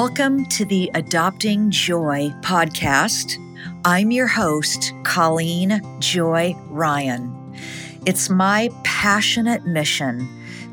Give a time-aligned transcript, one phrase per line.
[0.00, 3.36] Welcome to the Adopting Joy podcast.
[3.84, 7.34] I'm your host, Colleen Joy Ryan.
[8.06, 10.24] It's my passionate mission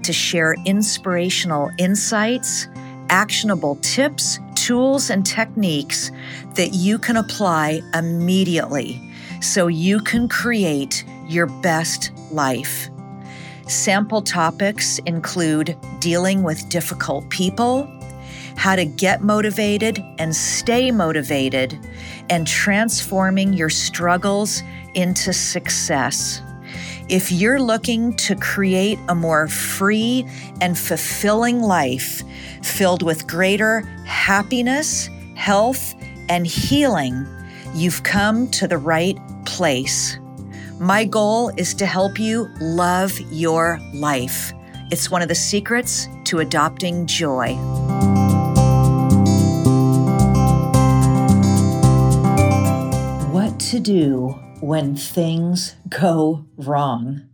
[0.03, 2.67] to share inspirational insights,
[3.09, 6.11] actionable tips, tools, and techniques
[6.53, 9.01] that you can apply immediately
[9.41, 12.89] so you can create your best life.
[13.67, 17.91] Sample topics include dealing with difficult people
[18.55, 21.77] how to get motivated and stay motivated,
[22.29, 26.41] and transforming your struggles into success.
[27.07, 30.25] If you're looking to create a more free
[30.59, 32.23] and fulfilling life
[32.63, 35.93] filled with greater happiness, health,
[36.29, 37.27] and healing,
[37.75, 40.17] you've come to the right place.
[40.79, 44.51] My goal is to help you love your life.
[44.91, 47.55] It's one of the secrets to adopting joy.
[53.65, 57.27] To do when things go wrong.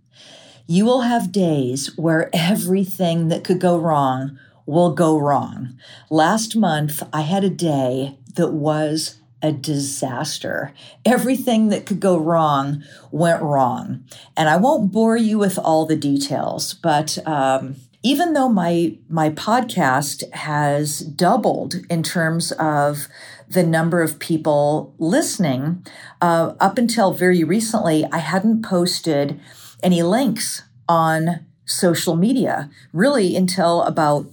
[0.65, 5.77] You will have days where everything that could go wrong will go wrong.
[6.09, 10.73] Last month, I had a day that was a disaster.
[11.03, 14.05] Everything that could go wrong went wrong.
[14.37, 19.29] And I won't bore you with all the details, but um, even though my my
[19.31, 23.07] podcast has doubled in terms of
[23.51, 25.85] the number of people listening,
[26.21, 29.39] uh, up until very recently, I hadn't posted
[29.83, 34.27] any links on social media, really until about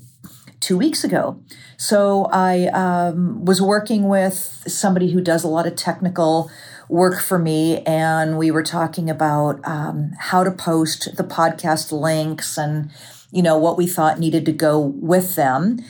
[0.61, 1.41] two weeks ago.
[1.77, 6.51] So I um, was working with somebody who does a lot of technical
[6.89, 12.59] work for me, and we were talking about um, how to post the podcast links
[12.59, 12.91] and
[13.31, 15.81] you know, what we thought needed to go with them.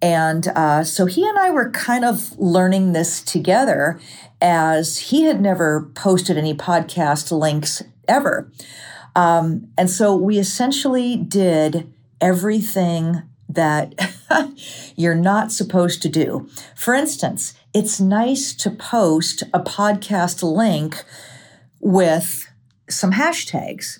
[0.00, 4.00] And uh, so he and I were kind of learning this together
[4.40, 8.50] as he had never posted any podcast links ever.
[9.16, 13.94] Um, and so we essentially did everything that
[14.96, 16.48] you're not supposed to do.
[16.76, 21.04] For instance, it's nice to post a podcast link
[21.80, 22.48] with
[22.88, 23.98] some hashtags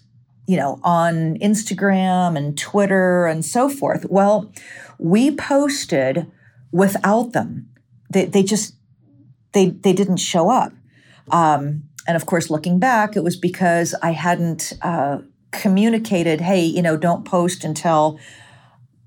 [0.49, 4.07] you know, on Instagram and Twitter and so forth.
[4.09, 4.51] Well,
[4.99, 6.31] we posted
[6.73, 7.69] without them.
[8.11, 8.75] They, they just
[9.53, 10.73] they they didn't show up.
[11.31, 15.19] Um, and of course, looking back, it was because I hadn't uh,
[15.51, 18.19] communicated, hey, you know, don't post until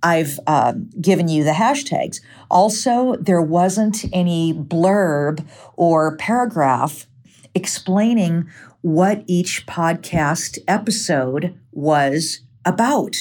[0.04, 2.22] I've uh, given you the hashtags.
[2.50, 7.08] Also, there wasn't any blurb or paragraph
[7.54, 8.50] explaining
[8.82, 13.16] what each podcast episode was about.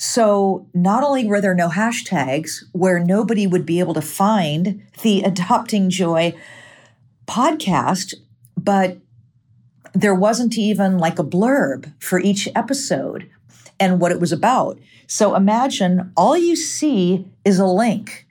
[0.00, 5.22] So, not only were there no hashtags where nobody would be able to find the
[5.24, 6.34] Adopting Joy
[7.26, 8.14] podcast,
[8.56, 8.98] but
[9.94, 13.28] there wasn't even like a blurb for each episode
[13.80, 14.78] and what it was about.
[15.08, 18.24] So, imagine all you see is a link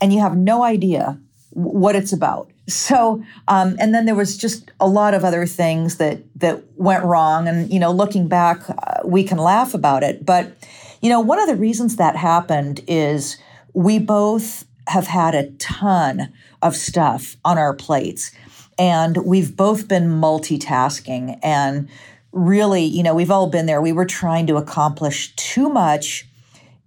[0.00, 1.20] and you have no idea
[1.50, 2.50] what it's about.
[2.68, 7.02] So, um, and then there was just a lot of other things that that went
[7.02, 7.48] wrong.
[7.48, 10.24] And you know, looking back, uh, we can laugh about it.
[10.24, 10.52] But
[11.00, 13.38] you know, one of the reasons that happened is
[13.72, 18.32] we both have had a ton of stuff on our plates,
[18.78, 21.38] and we've both been multitasking.
[21.42, 21.88] And
[22.32, 23.80] really, you know, we've all been there.
[23.80, 26.27] We were trying to accomplish too much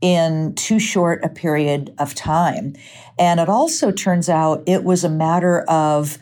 [0.02, 2.74] in too short a period of time.
[3.18, 6.18] And it also turns out it was a matter of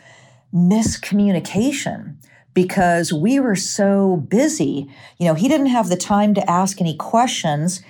[0.54, 2.16] miscommunication
[2.52, 4.88] because we were so busy.
[5.18, 7.82] You know, he didn't have the time to ask any questions,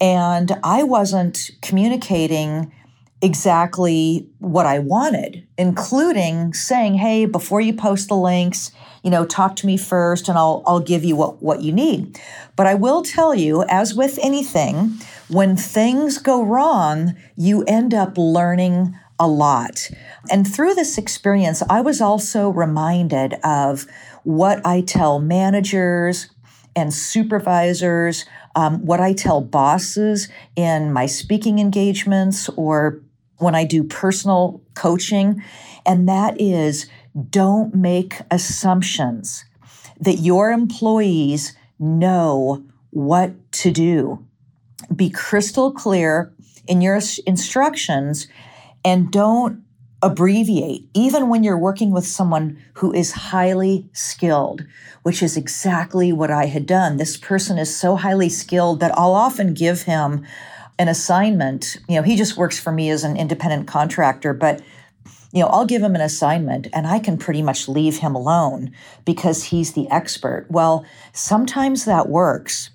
[0.00, 2.72] and I wasn't communicating
[3.22, 8.70] exactly what I wanted, including saying, "Hey, before you post the links,
[9.08, 12.20] you know, talk to me first and I'll I'll give you what what you need."
[12.56, 14.98] But I will tell you, as with anything,
[15.28, 19.88] when things go wrong, you end up learning a lot.
[20.30, 23.86] And through this experience, I was also reminded of
[24.24, 26.28] what I tell managers
[26.76, 33.00] and supervisors, um, what I tell bosses in my speaking engagements or
[33.38, 35.42] when I do personal coaching,
[35.86, 36.90] and that is
[37.30, 39.44] don't make assumptions
[40.00, 44.24] that your employees know what to do.
[44.94, 46.32] Be crystal clear
[46.66, 48.28] in your instructions
[48.84, 49.62] and don't
[50.00, 54.64] abbreviate, even when you're working with someone who is highly skilled,
[55.02, 56.96] which is exactly what I had done.
[56.96, 60.24] This person is so highly skilled that I'll often give him
[60.78, 64.62] an assignment, you know, he just works for me as an independent contractor, but
[65.32, 68.72] you know, I'll give him an assignment and I can pretty much leave him alone
[69.04, 70.46] because he's the expert.
[70.48, 72.70] Well, sometimes that works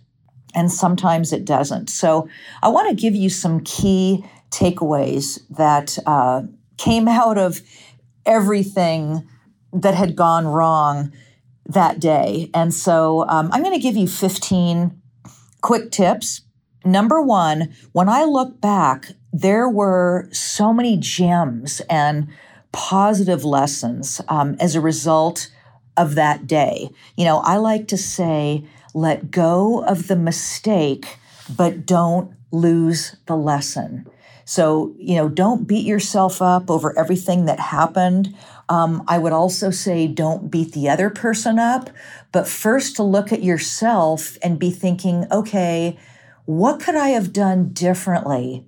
[0.54, 1.90] and sometimes it doesn't.
[1.90, 2.30] So
[2.62, 6.44] I want to give you some key takeaways that uh,
[6.78, 7.62] came out of
[8.26, 9.28] everything
[9.74, 11.12] that had gone wrong
[11.66, 12.52] that day.
[12.54, 15.02] And so um, I'm going to give you 15
[15.62, 16.42] quick tips.
[16.86, 22.27] Number one, when I look back, there were so many gems and
[22.71, 25.50] positive lessons um, as a result
[25.97, 26.89] of that day.
[27.18, 28.63] You know, I like to say,
[28.94, 31.18] let go of the mistake,
[31.56, 34.07] but don't lose the lesson.
[34.45, 38.35] So, you know, don't beat yourself up over everything that happened.
[38.69, 41.89] Um, I would also say don't beat the other person up,
[42.31, 45.97] but first to look at yourself and be thinking, okay,
[46.45, 48.68] what could I have done differently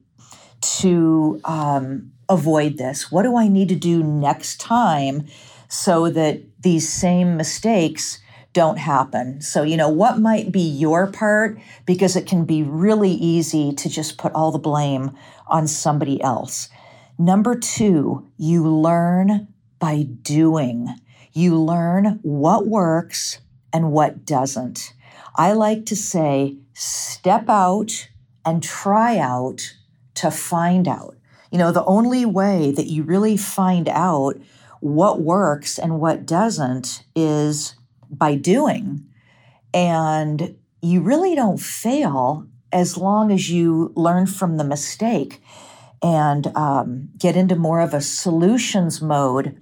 [0.79, 3.12] to um, avoid this?
[3.12, 5.25] What do I need to do next time
[5.67, 8.19] so that these same mistakes
[8.53, 9.41] don't happen?
[9.41, 11.59] So, you know, what might be your part?
[11.85, 15.12] Because it can be really easy to just put all the blame
[15.47, 16.69] on somebody else.
[17.17, 19.47] Number two, you learn
[19.79, 20.95] by doing.
[21.33, 23.39] You learn what works
[23.71, 24.94] and what doesn't.
[25.35, 28.09] I like to say, step out
[28.45, 29.75] and try out
[30.15, 31.15] to find out.
[31.51, 34.35] You know, the only way that you really find out
[34.79, 37.75] what works and what doesn't is
[38.09, 39.06] by doing.
[39.73, 45.41] And you really don't fail as long as you learn from the mistake
[46.01, 49.57] and um, get into more of a solutions mode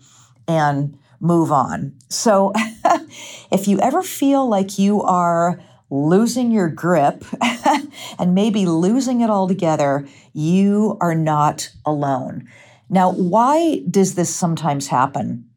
[0.47, 1.93] and move on.
[2.09, 2.51] So,
[3.51, 5.61] if you ever feel like you are
[5.93, 7.23] losing your grip
[8.19, 12.49] and maybe losing it altogether, you are not alone.
[12.89, 15.47] Now, why does this sometimes happen?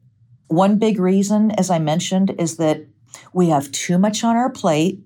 [0.48, 2.86] One big reason, as I mentioned, is that
[3.32, 5.00] we have too much on our plate.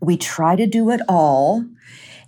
[0.00, 1.62] We try to do it all,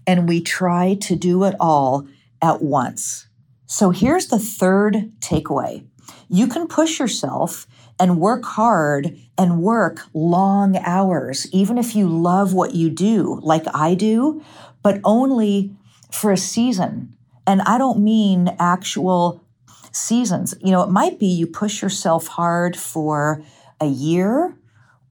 [0.07, 2.07] and we try to do it all
[2.43, 3.29] at once.
[3.65, 5.87] So here's the third takeaway
[6.29, 7.67] you can push yourself
[8.03, 13.65] and work hard and work long hours, even if you love what you do, like
[13.73, 14.43] I do,
[14.83, 15.77] but only
[16.11, 17.17] for a season.
[17.47, 19.45] And I don't mean actual
[19.93, 20.53] seasons.
[20.61, 23.45] You know, it might be you push yourself hard for
[23.81, 24.57] a year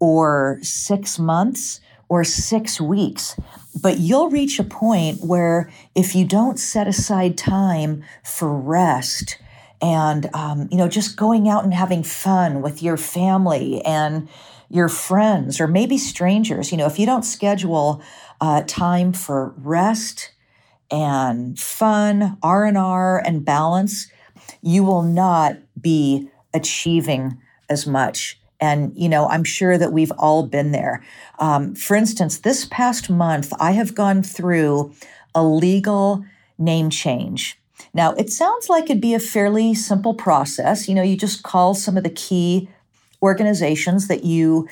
[0.02, 1.80] or six months
[2.10, 3.38] or six weeks.
[3.82, 9.38] But you'll reach a point where if you don't set aside time for rest
[9.82, 14.30] and, um, you know, just going out and having fun with your family and
[14.70, 18.02] your friends or maybe strangers, you know, if you don't schedule
[18.40, 20.32] uh, time for rest
[20.90, 24.12] and fun, R&R and balance,
[24.62, 27.38] you will not be achieving
[27.70, 31.04] as much and, you know, I'm sure that we've all been there.
[31.40, 34.94] Um, for instance, this past month, I have gone through
[35.34, 36.24] a legal
[36.60, 37.60] name change.
[37.94, 40.88] Now, it sounds like it'd be a fairly simple process.
[40.88, 42.70] You know, you just call some of the key
[43.22, 44.68] organizations that you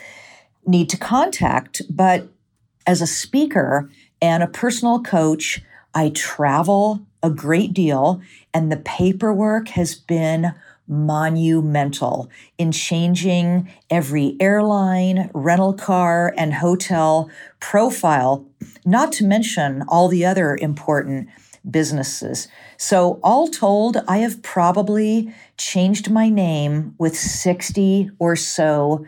[0.65, 1.81] need to contact.
[1.89, 2.27] But
[2.87, 3.89] as a speaker
[4.21, 5.61] and a personal coach,
[5.93, 8.21] I travel a great deal,
[8.53, 10.53] and the paperwork has been
[10.87, 17.29] monumental in changing every airline, rental car, and hotel
[17.59, 18.45] profile,
[18.85, 21.27] not to mention all the other important
[21.69, 22.47] businesses.
[22.77, 29.05] So, all told, I have probably changed my name with 60 or so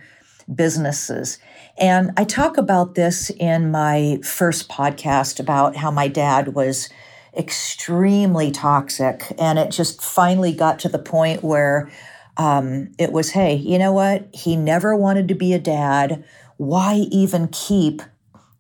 [0.53, 1.39] businesses.
[1.77, 6.89] And I talk about this in my first podcast about how my dad was
[7.37, 9.33] extremely toxic.
[9.39, 11.89] And it just finally got to the point where
[12.37, 14.27] um, it was hey, you know what?
[14.33, 16.23] He never wanted to be a dad.
[16.57, 18.01] Why even keep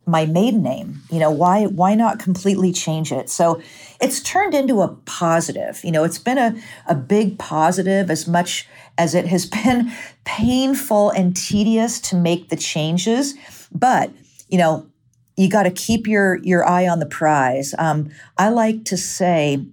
[0.05, 3.61] my maiden name you know why why not completely change it so
[3.99, 6.55] it's turned into a positive you know it's been a,
[6.87, 8.67] a big positive as much
[8.97, 9.91] as it has been
[10.23, 13.35] painful and tedious to make the changes
[13.71, 14.11] but
[14.49, 14.85] you know
[15.37, 17.73] you got to keep your your eye on the prize.
[17.77, 19.65] Um, I like to say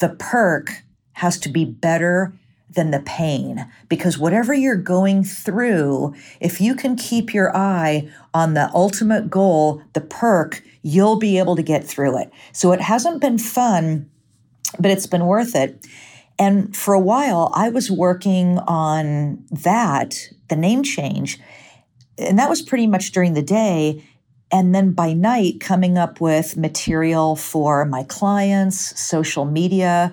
[0.00, 2.32] the perk has to be better
[2.74, 8.54] than the pain because whatever you're going through, if you can keep your eye on
[8.54, 12.30] the ultimate goal, the perk, you'll be able to get through it.
[12.52, 14.10] So it hasn't been fun,
[14.78, 15.86] but it's been worth it.
[16.38, 21.38] And for a while, I was working on that, the name change.
[22.18, 24.04] And that was pretty much during the day.
[24.50, 30.12] And then by night, coming up with material for my clients, social media,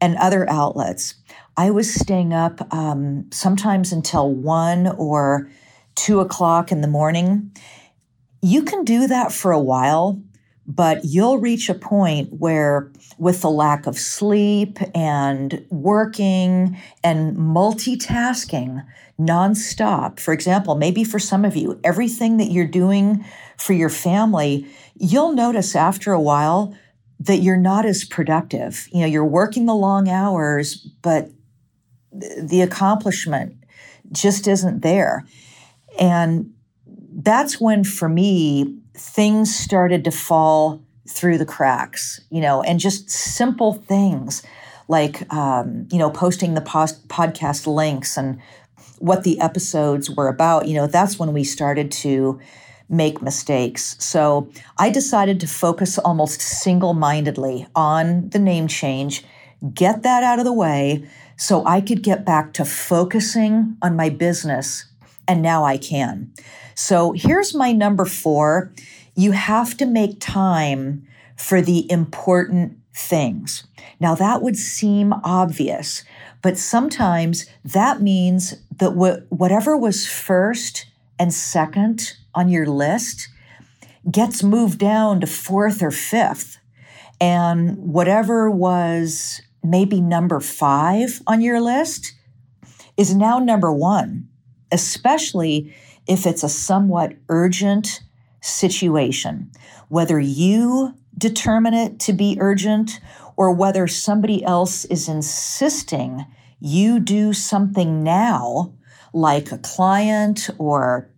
[0.00, 1.14] and other outlets.
[1.56, 5.48] I was staying up um, sometimes until one or
[5.94, 7.52] two o'clock in the morning.
[8.42, 10.20] You can do that for a while,
[10.66, 18.84] but you'll reach a point where, with the lack of sleep and working and multitasking
[19.18, 23.24] nonstop, for example, maybe for some of you, everything that you're doing
[23.56, 26.74] for your family, you'll notice after a while
[27.20, 28.88] that you're not as productive.
[28.90, 31.30] You know, you're working the long hours, but
[32.14, 33.56] the accomplishment
[34.12, 35.24] just isn't there.
[35.98, 36.52] And
[37.16, 43.10] that's when, for me, things started to fall through the cracks, you know, and just
[43.10, 44.42] simple things
[44.88, 48.40] like, um, you know, posting the post- podcast links and
[48.98, 52.40] what the episodes were about, you know, that's when we started to
[52.88, 53.96] make mistakes.
[53.98, 59.24] So I decided to focus almost single mindedly on the name change,
[59.72, 64.08] get that out of the way so I could get back to focusing on my
[64.08, 64.86] business.
[65.26, 66.32] And now I can.
[66.74, 68.72] So here's my number four
[69.16, 73.64] you have to make time for the important things.
[74.00, 76.04] Now, that would seem obvious,
[76.42, 80.86] but sometimes that means that wh- whatever was first
[81.18, 83.28] and second on your list
[84.10, 86.58] gets moved down to fourth or fifth.
[87.20, 92.12] And whatever was maybe number five on your list
[92.96, 94.28] is now number one,
[94.70, 95.74] especially
[96.06, 98.02] if it's a somewhat urgent
[98.40, 99.50] situation,
[99.88, 103.00] whether you determine it to be urgent
[103.36, 106.24] or whether somebody else is insisting
[106.60, 108.72] you do something now,
[109.12, 111.10] like a client or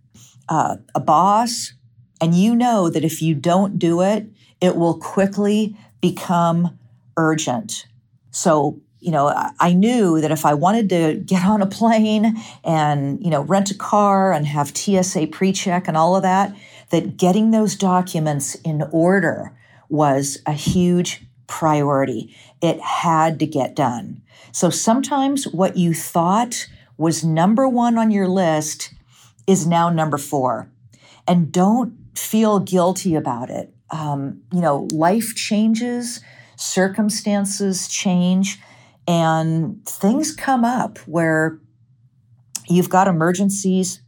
[0.49, 1.73] uh, a boss,
[2.21, 4.27] and you know that if you don't do it,
[4.61, 6.79] it will quickly become
[7.17, 7.87] urgent.
[8.37, 13.19] So, you know, I knew that if I wanted to get on a plane and,
[13.25, 16.55] you know, rent a car and have TSA pre check and all of that,
[16.91, 19.57] that getting those documents in order
[19.89, 22.37] was a huge priority.
[22.61, 24.21] It had to get done.
[24.53, 28.93] So sometimes what you thought was number one on your list
[29.47, 30.71] is now number four.
[31.27, 33.73] And don't feel guilty about it.
[33.91, 36.21] Um, you know, life changes,
[36.57, 38.61] circumstances change,
[39.07, 41.61] and things come up where
[42.69, 44.01] you've got emergencies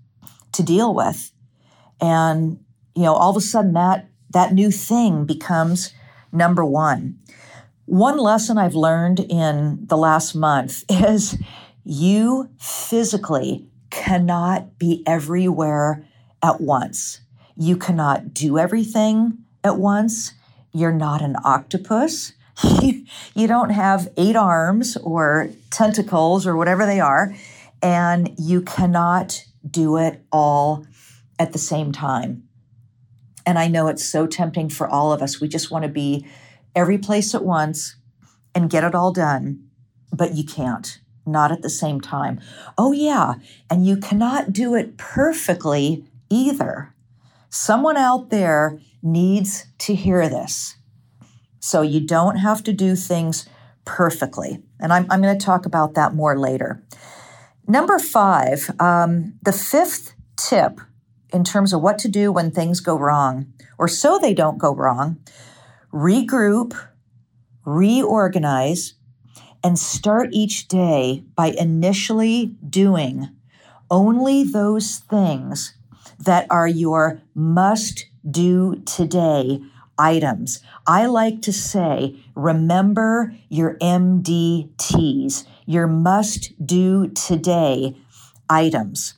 [0.52, 1.30] to deal with.
[2.00, 2.58] And,
[2.94, 5.92] you know, all of a sudden that that new thing becomes
[6.32, 7.18] number one.
[7.86, 11.38] One lesson I've learned in the last month is
[11.84, 16.04] you physically cannot be everywhere
[16.42, 17.20] at once.
[17.56, 20.34] You cannot do everything at once.
[20.72, 22.34] You're not an octopus.
[23.34, 27.34] you don't have eight arms or tentacles or whatever they are,
[27.82, 30.86] and you cannot do it all
[31.38, 32.44] at the same time.
[33.46, 35.40] And I know it's so tempting for all of us.
[35.40, 36.26] We just want to be
[36.74, 37.96] every place at once
[38.54, 39.68] and get it all done,
[40.12, 40.98] but you can't
[41.28, 42.40] not at the same time.
[42.76, 43.34] Oh, yeah,
[43.70, 46.94] and you cannot do it perfectly either.
[47.50, 50.76] Someone out there needs to hear this.
[51.60, 53.48] So you don't have to do things
[53.84, 54.62] perfectly.
[54.80, 56.82] And I'm, I'm going to talk about that more later.
[57.66, 60.80] Number five, um, the fifth tip
[61.32, 64.74] in terms of what to do when things go wrong, or so they don't go
[64.74, 65.18] wrong
[65.92, 66.78] regroup,
[67.64, 68.94] reorganize,
[69.64, 73.28] and start each day by initially doing
[73.90, 75.74] only those things
[76.18, 79.60] that are your must do today
[79.98, 80.60] items.
[80.86, 87.96] I like to say, remember your MDTs, your must do today
[88.48, 89.14] items.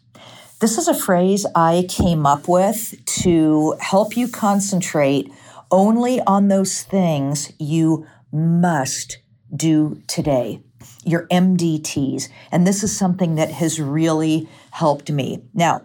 [0.61, 5.33] This is a phrase I came up with to help you concentrate
[5.71, 9.19] only on those things you must
[9.55, 10.63] do today,
[11.05, 12.29] your MDTs.
[12.53, 15.43] And this is something that has really helped me.
[15.55, 15.83] Now,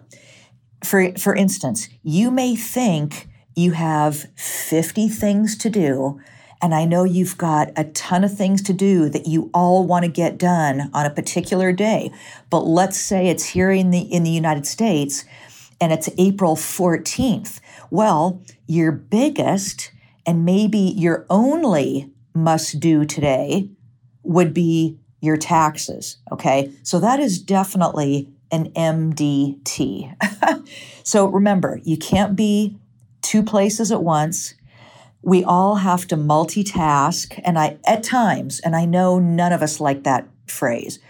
[0.84, 6.20] for, for instance, you may think you have 50 things to do,
[6.60, 10.04] and I know you've got a ton of things to do that you all want
[10.04, 12.12] to get done on a particular day.
[12.50, 15.24] But let's say it's here in the in the United States
[15.80, 17.60] and it's April 14th.
[17.90, 19.92] Well, your biggest
[20.26, 23.70] and maybe your only must do today
[24.22, 26.16] would be your taxes.
[26.32, 26.72] Okay.
[26.82, 30.14] So that is definitely an MDT.
[31.02, 32.78] so remember, you can't be
[33.26, 34.54] two places at once.
[35.20, 37.40] We all have to multitask.
[37.44, 41.00] And I, at times, and I know none of us like that phrase,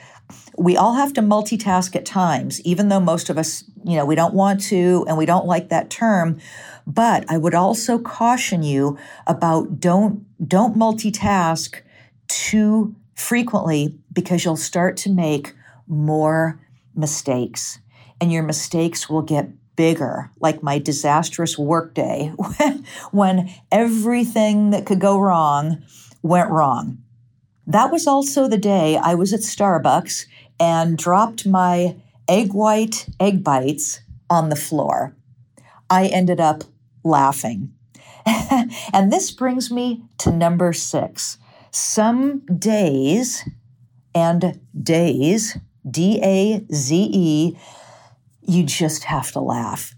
[0.57, 4.15] we all have to multitask at times, even though most of us, you know, we
[4.15, 6.39] don't want to and we don't like that term.
[6.87, 8.97] But I would also caution you
[9.27, 11.83] about don't don't multitask
[12.29, 15.55] too frequently because you'll start to make
[15.87, 16.59] more
[16.95, 17.79] mistakes
[18.21, 22.33] and your mistakes will get bigger, like my disastrous workday
[23.11, 25.83] when everything that could go wrong
[26.23, 26.99] went wrong.
[27.67, 30.27] That was also the day I was at Starbucks
[30.59, 31.97] and dropped my
[32.29, 35.15] egg white egg bites on the floor.
[35.91, 36.65] I ended up
[37.05, 37.73] laughing.
[38.93, 41.39] and this brings me to number six.
[41.71, 43.49] Some days
[44.15, 47.59] and days, D A Z E,
[48.47, 49.95] you just have to laugh.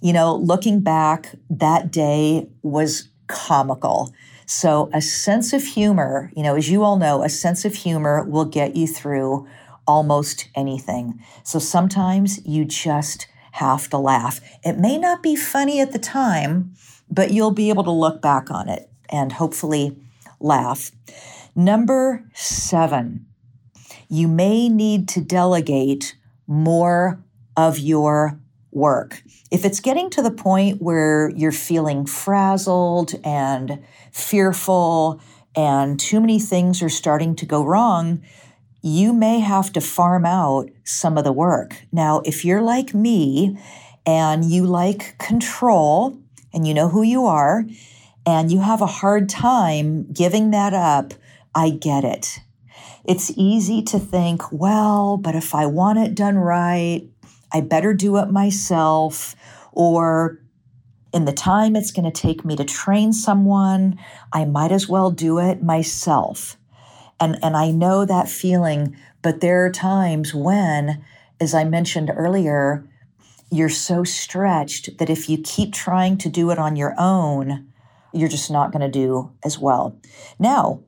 [0.00, 4.12] You know, looking back, that day was comical.
[4.46, 8.24] So, a sense of humor, you know, as you all know, a sense of humor
[8.24, 9.46] will get you through
[9.86, 11.20] almost anything.
[11.44, 14.40] So, sometimes you just have to laugh.
[14.64, 16.74] It may not be funny at the time,
[17.10, 19.96] but you'll be able to look back on it and hopefully
[20.40, 20.90] laugh.
[21.54, 23.26] Number seven,
[24.08, 26.16] you may need to delegate
[26.46, 27.22] more
[27.56, 28.38] of your
[28.70, 29.22] work.
[29.50, 35.20] If it's getting to the point where you're feeling frazzled and fearful
[35.54, 38.22] and too many things are starting to go wrong,
[38.82, 41.76] you may have to farm out some of the work.
[41.92, 43.58] Now, if you're like me
[44.04, 46.18] and you like control
[46.52, 47.64] and you know who you are
[48.26, 51.14] and you have a hard time giving that up,
[51.54, 52.40] I get it.
[53.04, 57.02] It's easy to think, well, but if I want it done right,
[57.52, 59.34] I better do it myself,
[59.72, 60.40] or
[61.12, 63.98] in the time it's going to take me to train someone,
[64.32, 66.56] I might as well do it myself.
[67.20, 71.04] And, and I know that feeling, but there are times when,
[71.40, 72.88] as I mentioned earlier,
[73.50, 77.70] you're so stretched that if you keep trying to do it on your own,
[78.12, 79.98] you're just not going to do as well.
[80.38, 80.80] Now,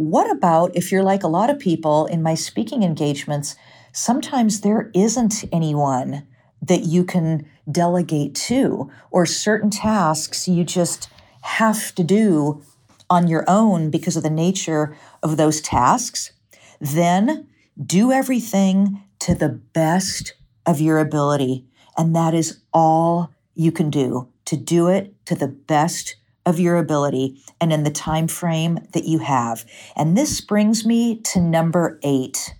[0.00, 3.56] what about if you're like a lot of people in my speaking engagements?
[3.92, 6.26] sometimes there isn't anyone
[6.62, 11.08] that you can delegate to, or certain tasks you just
[11.42, 12.62] have to do
[13.08, 16.32] on your own because of the nature of those tasks,
[16.80, 17.48] then
[17.84, 20.34] do everything to the best
[20.66, 21.64] of your ability.
[21.96, 26.76] And that is all you can do to do it to the best of your
[26.76, 29.64] ability and in the time frame that you have.
[29.96, 32.54] And this brings me to number 8.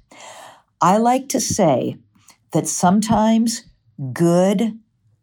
[0.81, 1.97] I like to say
[2.53, 3.65] that sometimes
[4.13, 4.79] good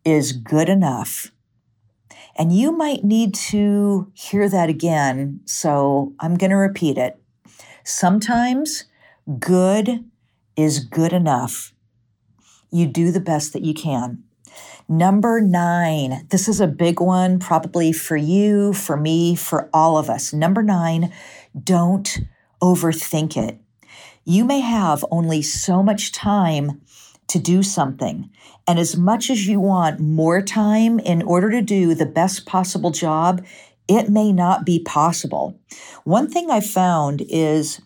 [0.06, 1.32] is good enough.
[2.36, 7.20] And you might need to hear that again, so I'm going to repeat it.
[7.84, 8.86] Sometimes
[9.40, 10.06] good
[10.56, 11.74] is good enough.
[12.72, 14.24] You do the best that you can.
[14.90, 20.10] Number nine, this is a big one, probably for you, for me, for all of
[20.10, 20.32] us.
[20.32, 21.12] Number nine,
[21.62, 22.20] don't
[22.62, 23.60] overthink it.
[24.24, 26.82] You may have only so much time
[27.28, 28.30] to do something.
[28.66, 32.92] And as much as you want more time in order to do the best possible
[32.92, 33.46] job,
[33.90, 35.60] it may not be possible.
[36.06, 37.82] One thing I found is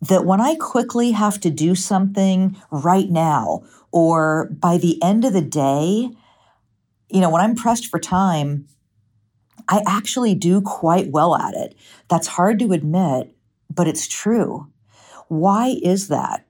[0.00, 5.32] that when I quickly have to do something right now or by the end of
[5.32, 6.10] the day,
[7.12, 8.66] you know, when I'm pressed for time,
[9.68, 11.76] I actually do quite well at it.
[12.08, 13.34] That's hard to admit,
[13.70, 14.68] but it's true.
[15.28, 16.46] Why is that?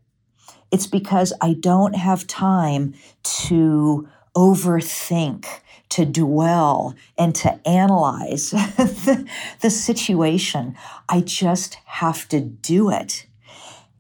[0.70, 5.46] It's because I don't have time to overthink,
[5.90, 9.28] to dwell, and to analyze the,
[9.60, 10.76] the situation.
[11.08, 13.26] I just have to do it.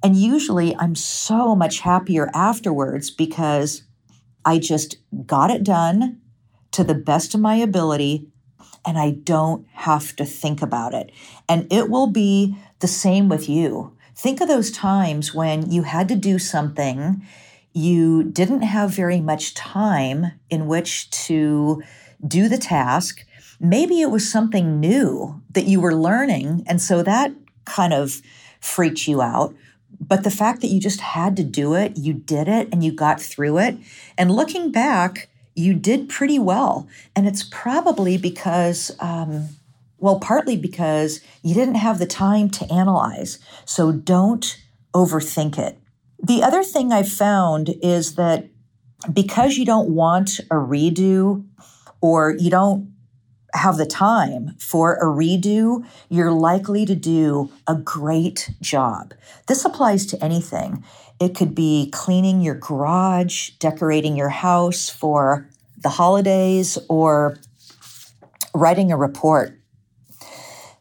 [0.02, 3.82] And usually I'm so much happier afterwards because
[4.44, 4.96] I just
[5.26, 6.21] got it done
[6.72, 8.26] to the best of my ability
[8.84, 11.12] and I don't have to think about it.
[11.48, 13.96] And it will be the same with you.
[14.14, 17.24] Think of those times when you had to do something,
[17.72, 21.82] you didn't have very much time in which to
[22.26, 23.24] do the task.
[23.58, 26.64] Maybe it was something new that you were learning.
[26.66, 27.32] And so that
[27.64, 28.20] kind of
[28.60, 29.54] freaked you out.
[30.00, 32.92] But the fact that you just had to do it, you did it and you
[32.92, 33.76] got through it.
[34.18, 36.88] And looking back, you did pretty well.
[37.14, 39.48] And it's probably because um,
[40.02, 43.38] well, partly because you didn't have the time to analyze.
[43.64, 44.60] So don't
[44.92, 45.78] overthink it.
[46.20, 48.48] The other thing I've found is that
[49.12, 51.46] because you don't want a redo
[52.00, 52.92] or you don't
[53.54, 59.14] have the time for a redo, you're likely to do a great job.
[59.46, 60.82] This applies to anything.
[61.22, 65.48] It could be cleaning your garage, decorating your house for
[65.80, 67.38] the holidays, or
[68.52, 69.56] writing a report.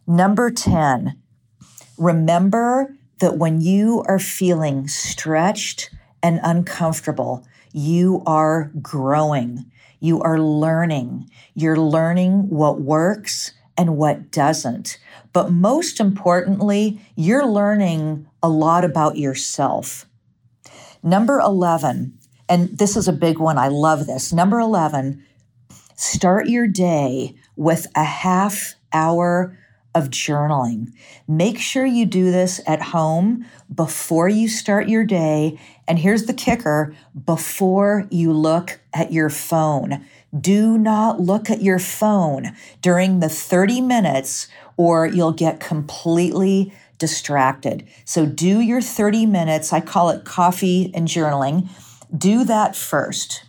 [0.07, 1.15] Number 10,
[1.95, 5.91] remember that when you are feeling stretched
[6.23, 9.71] and uncomfortable, you are growing.
[9.99, 11.29] You are learning.
[11.53, 14.97] You're learning what works and what doesn't.
[15.33, 20.07] But most importantly, you're learning a lot about yourself.
[21.03, 24.31] Number 11, and this is a big one, I love this.
[24.31, 25.23] Number 11,
[25.95, 29.57] start your day with a half hour
[29.93, 30.93] of journaling.
[31.27, 35.59] Make sure you do this at home before you start your day.
[35.87, 40.05] And here's the kicker before you look at your phone.
[40.39, 47.85] Do not look at your phone during the 30 minutes or you'll get completely distracted.
[48.05, 49.73] So do your 30 minutes.
[49.73, 51.67] I call it coffee and journaling.
[52.15, 53.43] Do that first.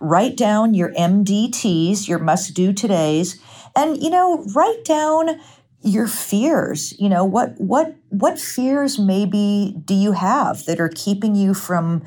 [0.00, 3.38] Write down your MDTs, your must do todays,
[3.76, 5.40] and you know, write down
[5.84, 11.34] your fears you know what what what fears maybe do you have that are keeping
[11.34, 12.04] you from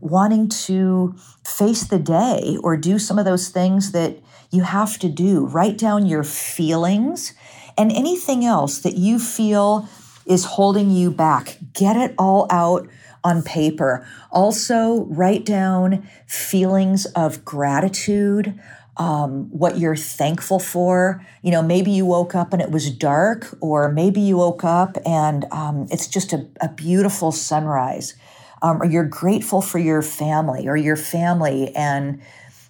[0.00, 1.14] wanting to
[1.46, 4.18] face the day or do some of those things that
[4.50, 7.32] you have to do write down your feelings
[7.78, 9.88] and anything else that you feel
[10.26, 12.88] is holding you back get it all out
[13.24, 18.58] on paper also write down feelings of gratitude
[18.96, 21.24] um, what you're thankful for.
[21.42, 24.96] You know, maybe you woke up and it was dark, or maybe you woke up
[25.06, 28.14] and um, it's just a, a beautiful sunrise.
[28.60, 32.22] Um, or you're grateful for your family or your family and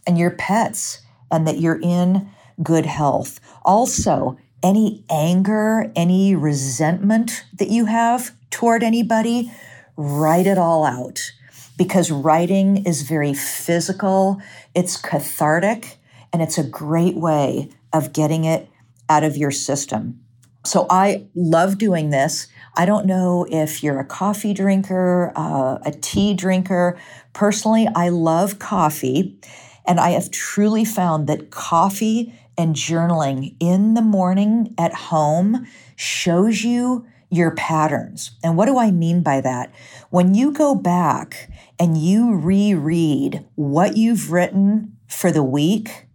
[0.06, 2.30] and your pets and that you're in
[2.62, 3.40] good health.
[3.62, 9.52] Also, any anger, any resentment that you have toward anybody,
[9.96, 11.32] write it all out
[11.76, 14.40] because writing is very physical,
[14.74, 15.98] it's cathartic,
[16.32, 18.68] and it's a great way of getting it
[19.08, 20.20] out of your system.
[20.64, 22.46] So I love doing this.
[22.76, 26.96] I don't know if you're a coffee drinker, uh, a tea drinker.
[27.32, 29.36] Personally, I love coffee.
[29.84, 36.62] And I have truly found that coffee and journaling in the morning at home shows
[36.62, 38.32] you your patterns.
[38.44, 39.72] And what do I mean by that?
[40.10, 46.06] When you go back and you reread what you've written for the week,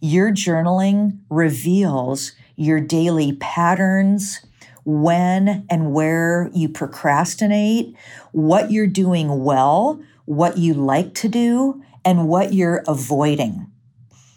[0.00, 4.40] your journaling reveals your daily patterns,
[4.84, 7.94] when and where you procrastinate,
[8.32, 13.69] what you're doing well, what you like to do, and what you're avoiding.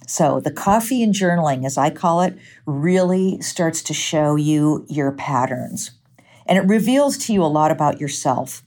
[0.08, 5.12] So, the coffee and journaling, as I call it, really starts to show you your
[5.12, 5.92] patterns.
[6.46, 8.64] And it reveals to you a lot about yourself.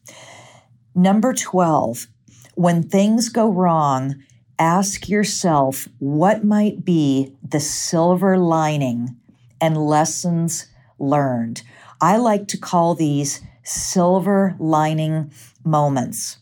[0.94, 2.07] Number 12,
[2.55, 4.16] when things go wrong,
[4.59, 9.16] ask yourself what might be the silver lining
[9.61, 10.66] and lessons
[10.99, 11.62] learned.
[12.01, 15.33] I like to call these silver lining
[15.64, 16.38] moments.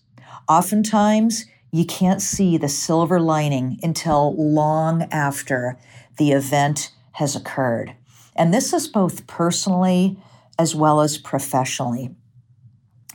[0.48, 5.76] Oftentimes, you can't see the silver lining until long after
[6.18, 7.96] the event has occurred.
[8.37, 10.16] And this is both personally
[10.56, 12.14] as well as professionally,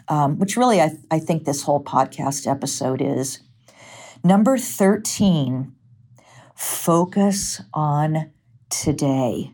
[0.10, 3.40] um, which really I, I think this whole podcast episode is.
[4.26, 5.74] Number 13,
[6.54, 8.30] focus on
[8.70, 9.54] today.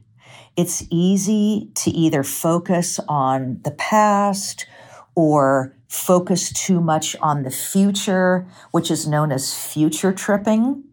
[0.57, 4.65] It's easy to either focus on the past
[5.13, 10.83] or focus too much on the future, which is known as future tripping.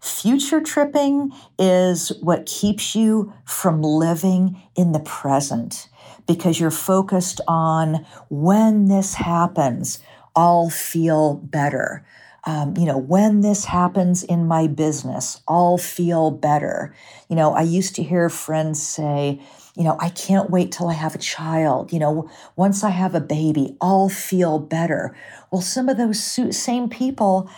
[0.00, 5.88] Future tripping is what keeps you from living in the present
[6.26, 10.00] because you're focused on when this happens,
[10.36, 12.04] I'll feel better
[12.46, 16.94] um, you know, when this happens in my business, I'll feel better.
[17.28, 19.40] You know, I used to hear friends say,
[19.76, 21.92] you know, I can't wait till I have a child.
[21.92, 25.16] You know, once I have a baby, I'll feel better.
[25.50, 27.50] Well, some of those same people,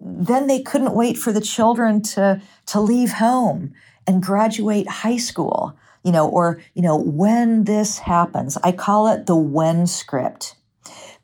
[0.00, 3.72] then they couldn't wait for the children to, to leave home
[4.06, 9.26] and graduate high school, you know, or, you know, when this happens, I call it
[9.26, 10.56] the when script.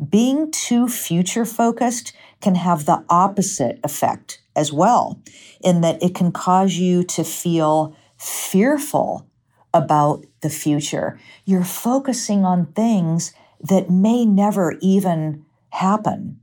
[0.09, 5.21] Being too future focused can have the opposite effect as well,
[5.61, 9.27] in that it can cause you to feel fearful
[9.75, 11.19] about the future.
[11.45, 16.41] You're focusing on things that may never even happen.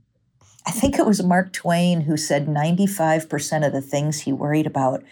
[0.66, 5.02] I think it was Mark Twain who said 95% of the things he worried about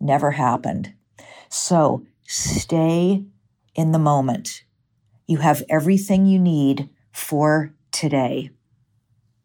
[0.00, 0.92] never happened.
[1.48, 3.24] So stay
[3.74, 4.64] in the moment.
[5.26, 8.50] You have everything you need for today.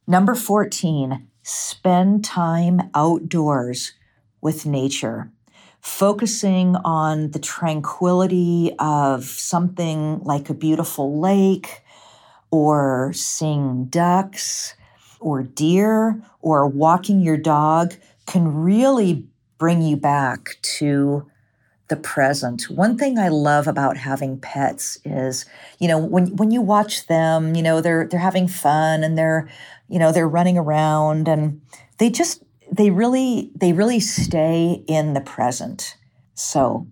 [0.08, 3.94] Number 14, spend time outdoors
[4.42, 5.32] with nature,
[5.82, 11.82] focusing on the tranquility of something like a beautiful lake
[12.52, 14.76] or seeing ducks
[15.20, 17.94] or deer or walking your dog
[18.26, 19.26] can really
[19.58, 21.26] bring you back to
[21.88, 22.70] the present.
[22.70, 25.46] One thing I love about having pets is,
[25.80, 29.50] you know, when when you watch them, you know, they're they're having fun and they're,
[29.88, 31.62] you know, they're running around and
[31.98, 32.44] they just
[32.78, 35.98] they really they really stay in the present.
[36.34, 36.88] So,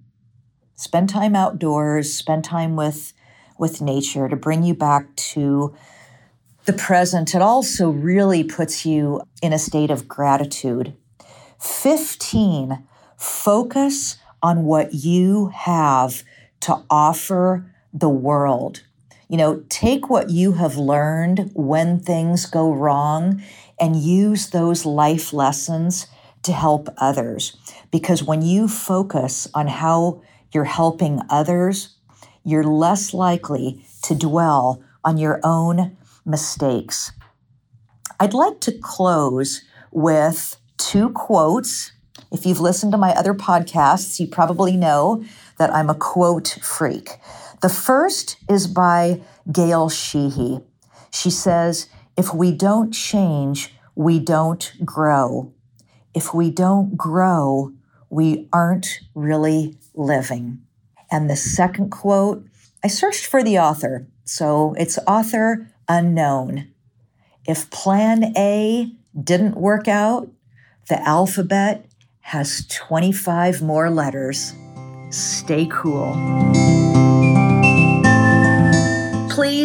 [0.76, 3.14] spend time outdoors, spend time with
[3.58, 5.76] with nature to bring you back to
[6.66, 7.36] the present.
[7.36, 10.96] It also really puts you in a state of gratitude.
[11.60, 12.84] 15
[13.18, 16.24] focus on what you have
[16.62, 18.84] to offer the world.
[19.28, 23.42] You know, take what you have learned when things go wrong
[23.80, 26.08] and use those life lessons
[26.44, 27.58] to help others.
[27.92, 30.22] Because when you focus on how
[30.54, 31.96] you're helping others,
[32.44, 37.12] you're less likely to dwell on your own mistakes.
[38.20, 41.92] I'd like to close with two quotes
[42.32, 45.24] if you've listened to my other podcasts, you probably know
[45.58, 47.18] that I'm a quote freak.
[47.66, 50.60] The first is by Gail Sheehy.
[51.10, 55.52] She says, If we don't change, we don't grow.
[56.14, 57.74] If we don't grow,
[58.08, 60.62] we aren't really living.
[61.10, 62.46] And the second quote,
[62.84, 66.68] I searched for the author, so it's author unknown.
[67.48, 70.30] If plan A didn't work out,
[70.88, 71.88] the alphabet
[72.20, 74.54] has 25 more letters.
[75.10, 76.14] Stay cool.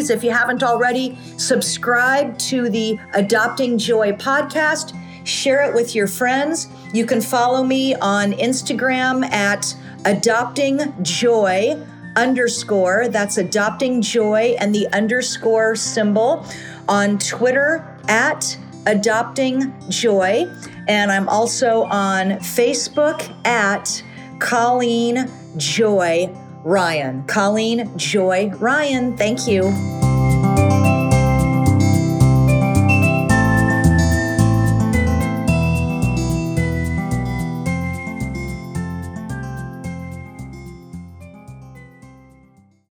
[0.00, 4.96] Please, if you haven't already, subscribe to the Adopting Joy podcast.
[5.26, 6.68] Share it with your friends.
[6.94, 11.78] You can follow me on Instagram at Adopting Joy
[12.16, 13.08] underscore.
[13.08, 16.46] That's Adopting Joy and the underscore symbol.
[16.88, 20.50] On Twitter at Adopting Joy.
[20.88, 24.02] And I'm also on Facebook at
[24.38, 27.26] Colleen Joy Ryan.
[27.26, 29.16] Colleen Joy Ryan.
[29.16, 29.99] Thank you.